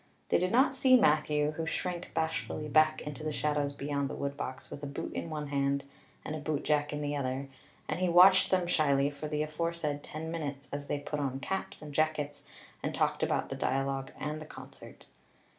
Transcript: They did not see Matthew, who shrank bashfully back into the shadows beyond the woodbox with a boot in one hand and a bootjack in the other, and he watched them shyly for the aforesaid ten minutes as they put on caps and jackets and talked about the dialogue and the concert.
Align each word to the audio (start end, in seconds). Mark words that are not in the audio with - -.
They 0.29 0.39
did 0.39 0.51
not 0.51 0.73
see 0.73 0.99
Matthew, 0.99 1.51
who 1.51 1.67
shrank 1.67 2.11
bashfully 2.15 2.67
back 2.67 3.01
into 3.03 3.23
the 3.23 3.31
shadows 3.31 3.71
beyond 3.71 4.09
the 4.09 4.15
woodbox 4.15 4.71
with 4.71 4.81
a 4.81 4.87
boot 4.87 5.13
in 5.13 5.29
one 5.29 5.49
hand 5.49 5.83
and 6.25 6.33
a 6.35 6.39
bootjack 6.39 6.91
in 6.91 7.01
the 7.01 7.15
other, 7.15 7.49
and 7.87 7.99
he 7.99 8.09
watched 8.09 8.49
them 8.49 8.65
shyly 8.65 9.11
for 9.11 9.27
the 9.27 9.43
aforesaid 9.43 10.01
ten 10.01 10.31
minutes 10.31 10.67
as 10.71 10.87
they 10.87 10.97
put 10.97 11.19
on 11.19 11.39
caps 11.39 11.83
and 11.83 11.93
jackets 11.93 12.43
and 12.81 12.95
talked 12.95 13.21
about 13.21 13.49
the 13.49 13.55
dialogue 13.55 14.11
and 14.19 14.41
the 14.41 14.47
concert. 14.47 15.05